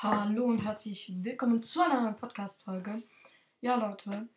Hallo 0.00 0.44
und 0.44 0.58
herzlich 0.58 1.12
willkommen 1.12 1.60
zu 1.60 1.82
einer 1.82 2.00
neuen 2.02 2.14
Podcast-Folge. 2.14 3.02
Ja, 3.60 3.74
Leute, 3.74 4.28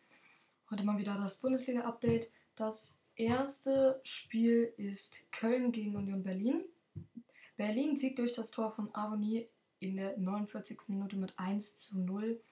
heute 0.68 0.82
mal 0.82 0.98
wieder 0.98 1.14
das 1.14 1.40
Bundesliga-Update. 1.40 2.32
Das 2.56 2.98
erste 3.14 4.00
Spiel 4.02 4.74
ist 4.76 5.30
Köln 5.30 5.70
gegen 5.70 5.94
Union 5.94 6.24
Berlin. 6.24 6.64
Berlin 7.56 7.96
siegt 7.96 8.18
durch 8.18 8.32
das 8.32 8.50
Tor 8.50 8.72
von 8.72 8.92
Avoni 8.92 9.48
in 9.78 9.94
der 9.94 10.18
49. 10.18 10.88
Minute 10.88 11.14
mit 11.14 11.38
1 11.38 11.76
zu 11.76 12.00
0. 12.00 12.42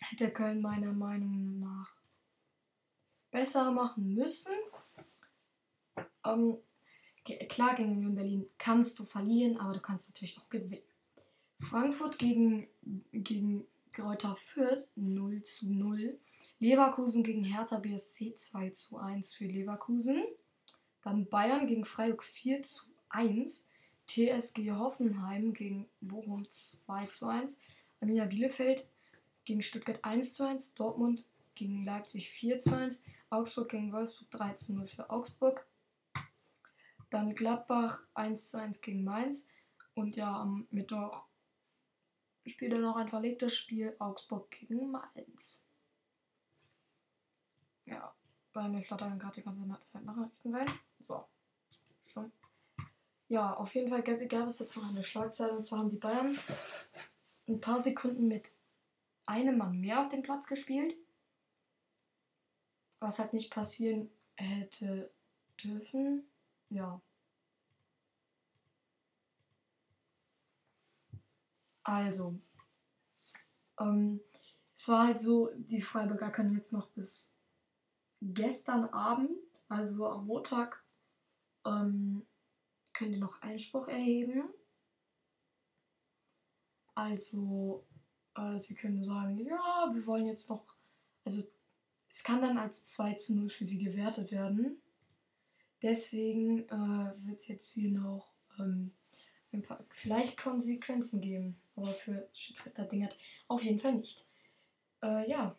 Hätte 0.00 0.30
Köln 0.30 0.60
meiner 0.62 0.92
Meinung 0.92 1.58
nach 1.58 1.92
besser 3.32 3.72
machen 3.72 4.14
müssen. 4.14 4.54
Ähm, 6.24 6.58
klar, 7.48 7.74
gegen 7.74 7.90
Union 7.90 8.14
Berlin 8.14 8.46
kannst 8.56 9.00
du 9.00 9.04
verlieren, 9.04 9.58
aber 9.58 9.72
du 9.72 9.80
kannst 9.80 10.08
natürlich 10.10 10.38
auch 10.38 10.48
gewinnen. 10.48 10.84
Frankfurt 11.60 12.18
gegen, 12.18 12.66
gegen 13.12 13.66
Greuther 13.92 14.34
Fürth 14.36 14.88
0 14.96 15.42
zu 15.42 15.70
0. 15.70 16.18
Leverkusen 16.58 17.22
gegen 17.22 17.44
Hertha 17.44 17.78
BSC 17.78 18.34
2 18.34 18.70
zu 18.70 18.98
1 18.98 19.34
für 19.34 19.46
Leverkusen. 19.46 20.24
Dann 21.02 21.28
Bayern 21.28 21.66
gegen 21.66 21.84
Freiburg 21.84 22.24
4 22.24 22.62
zu 22.62 22.90
1. 23.10 23.68
TSG 24.06 24.72
Hoffenheim 24.72 25.52
gegen 25.52 25.88
Bochum 26.00 26.50
2 26.50 27.06
zu 27.06 27.28
1. 27.28 27.60
Arminia 28.00 28.24
Bielefeld 28.24 28.88
gegen 29.44 29.62
Stuttgart 29.62 30.04
1 30.04 30.34
zu 30.34 30.44
1. 30.44 30.74
Dortmund 30.74 31.28
gegen 31.54 31.84
Leipzig 31.84 32.30
4 32.30 32.58
zu 32.58 32.76
1. 32.76 33.02
Augsburg 33.28 33.68
gegen 33.68 33.92
Wolfsburg 33.92 34.30
3 34.30 34.54
zu 34.54 34.74
0 34.74 34.86
für 34.88 35.10
Augsburg. 35.10 35.66
Dann 37.10 37.34
Gladbach 37.34 38.02
1 38.14 38.48
zu 38.48 38.58
1 38.58 38.80
gegen 38.80 39.04
Mainz. 39.04 39.46
Und 39.94 40.16
ja, 40.16 40.40
am 40.40 40.66
Mittwoch 40.70 41.22
spielt 42.46 42.72
er 42.72 42.80
noch 42.80 42.96
ein 42.96 43.08
verlegtes 43.08 43.56
Spiel 43.56 43.94
Augsburg 43.98 44.50
gegen 44.50 44.90
Mainz. 44.90 45.64
Ja, 47.84 48.14
bei 48.52 48.68
mir 48.68 48.82
flattern 48.82 49.18
gerade 49.18 49.36
die 49.36 49.42
ganze 49.42 49.68
Zeit 49.80 50.04
Nachrichten 50.04 50.54
rein. 50.54 50.70
So, 51.00 51.24
schon. 52.06 52.32
Ja, 53.28 53.54
auf 53.54 53.74
jeden 53.74 53.90
Fall 53.90 54.02
gab, 54.02 54.28
gab 54.28 54.48
es 54.48 54.58
jetzt 54.58 54.76
noch 54.76 54.88
eine 54.88 55.02
Schlagzeile 55.02 55.52
und 55.52 55.62
zwar 55.62 55.80
haben 55.80 55.90
die 55.90 55.96
Bayern 55.96 56.38
ein 57.48 57.60
paar 57.60 57.82
Sekunden 57.82 58.28
mit 58.28 58.50
einem 59.26 59.58
Mann 59.58 59.80
mehr 59.80 60.00
auf 60.00 60.08
dem 60.08 60.22
Platz 60.22 60.46
gespielt. 60.46 60.96
Was 62.98 63.18
halt 63.18 63.32
nicht 63.32 63.52
passieren 63.52 64.10
hätte 64.36 65.10
dürfen. 65.62 66.24
Ja. 66.70 67.00
Also, 71.90 72.40
ähm, 73.80 74.20
es 74.76 74.86
war 74.86 75.08
halt 75.08 75.18
so, 75.18 75.50
die 75.56 75.82
Freiburger 75.82 76.30
können 76.30 76.54
jetzt 76.54 76.72
noch 76.72 76.88
bis 76.90 77.34
gestern 78.22 78.84
Abend, 78.90 79.36
also 79.68 80.06
am 80.06 80.26
Montag, 80.26 80.84
ähm, 81.66 82.24
können 82.92 83.14
die 83.14 83.18
noch 83.18 83.42
Einspruch 83.42 83.88
erheben. 83.88 84.44
Also, 86.94 87.84
äh, 88.36 88.60
sie 88.60 88.76
können 88.76 89.02
sagen, 89.02 89.44
ja, 89.44 89.90
wir 89.92 90.06
wollen 90.06 90.28
jetzt 90.28 90.48
noch, 90.48 90.64
also 91.24 91.42
es 92.08 92.22
kann 92.22 92.40
dann 92.40 92.56
als 92.56 92.84
2 92.84 93.14
zu 93.14 93.34
0 93.34 93.50
für 93.50 93.66
sie 93.66 93.82
gewertet 93.82 94.30
werden. 94.30 94.80
Deswegen 95.82 96.68
äh, 96.68 97.26
wird 97.26 97.40
es 97.40 97.48
jetzt 97.48 97.70
hier 97.72 97.90
noch 97.90 98.32
ähm, 98.60 98.92
vielleicht 99.90 100.38
Konsequenzen 100.38 101.20
geben. 101.20 101.60
Aber 101.76 101.88
für 101.88 102.28
Schiedsrichter-Ding 102.32 103.04
hat 103.04 103.16
auf 103.48 103.62
jeden 103.62 103.78
Fall 103.78 103.94
nicht. 103.94 104.26
Äh, 105.02 105.28
ja. 105.30 105.56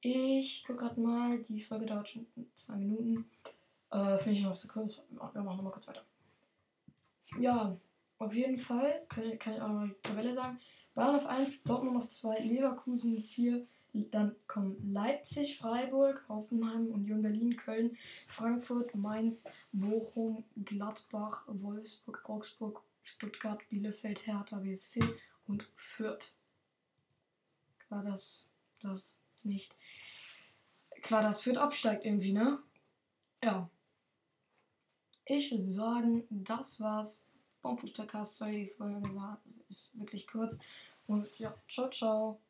Ich 0.00 0.64
gucke 0.64 0.80
gerade 0.80 1.00
mal, 1.00 1.38
die 1.42 1.60
Folge 1.60 1.86
dauert 1.86 2.08
schon 2.08 2.26
zwei 2.54 2.76
Minuten. 2.76 3.30
Äh, 3.90 4.18
Finde 4.18 4.38
ich 4.38 4.44
noch 4.44 4.56
zu 4.56 4.66
kurz. 4.66 5.06
Wir 5.10 5.42
machen 5.42 5.56
nochmal 5.56 5.72
kurz 5.72 5.86
weiter. 5.86 6.04
Ja, 7.38 7.76
auf 8.18 8.34
jeden 8.34 8.56
Fall 8.56 9.04
kann, 9.08 9.38
kann 9.38 9.54
ich 9.54 9.60
auch 9.60 9.68
noch 9.68 9.86
die 9.86 10.02
Tabelle 10.02 10.34
sagen. 10.34 10.58
Bayern 10.94 11.16
auf 11.16 11.26
1, 11.26 11.62
Dortmund 11.64 11.96
auf 11.96 12.08
2, 12.08 12.40
Leverkusen 12.40 13.20
4, 13.20 13.66
dann 13.92 14.34
kommen 14.46 14.92
Leipzig, 14.92 15.58
Freiburg, 15.58 16.24
Hoffenheim, 16.28 16.86
Union 16.88 17.22
Berlin, 17.22 17.56
Köln, 17.56 17.96
Frankfurt, 18.26 18.94
Mainz, 18.94 19.44
Bochum, 19.72 20.44
Gladbach, 20.64 21.44
Wolfsburg, 21.46 22.28
Augsburg, 22.28 22.82
Stuttgart, 23.02 23.60
Bielefeld, 23.68 24.26
Hertha 24.26 24.58
BSC 24.58 25.02
und 25.46 25.68
Fürth. 25.76 26.36
Klar, 27.86 28.04
dass 28.04 28.48
das 28.80 29.14
nicht. 29.42 29.76
Klar, 31.02 31.22
dass 31.22 31.42
Fürth 31.42 31.58
absteigt 31.58 32.04
irgendwie, 32.04 32.32
ne? 32.32 32.58
Ja. 33.42 33.68
Ich 35.24 35.50
würde 35.50 35.66
sagen, 35.66 36.24
das 36.30 36.80
war's 36.80 37.30
vom 37.60 37.78
Fußballcast. 37.78 38.36
Sorry, 38.36 38.64
die 38.64 38.76
Folge 38.76 39.14
war 39.14 39.40
ist 39.72 39.98
wirklich 39.98 40.26
kurz. 40.26 40.58
Und 41.06 41.26
ja, 41.38 41.54
ciao, 41.68 41.90
ciao. 41.90 42.38